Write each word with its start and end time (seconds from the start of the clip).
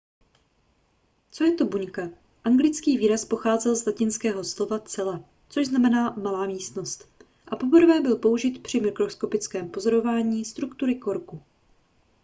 co 1.31 1.43
je 1.43 1.53
to 1.55 1.65
buňka 1.65 2.09
anglický 2.43 2.97
výraz 2.97 3.25
pochází 3.25 3.75
z 3.75 3.85
latinského 3.85 4.43
slova 4.43 4.79
cella 4.79 5.23
což 5.49 5.67
znamená 5.67 6.09
malá 6.09 6.45
místnost 6.47 7.25
a 7.47 7.55
poprvé 7.55 8.01
byl 8.01 8.15
použit 8.15 8.63
při 8.63 8.79
mikroskopickém 8.81 9.69
pozorování 9.69 10.45
struktury 10.45 10.95
korku 10.95 11.41